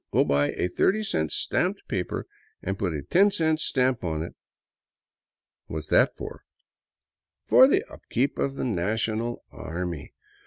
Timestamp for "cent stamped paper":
1.03-2.25